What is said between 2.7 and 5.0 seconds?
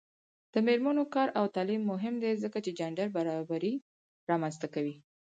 جنډر برابري رامنځته کوي.